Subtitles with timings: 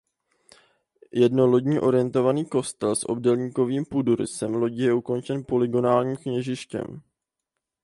[1.11, 7.01] Jednolodní orientovaný kostel s obdélníkovým půdorysem lodi je ukončen polygonálním kněžištěm.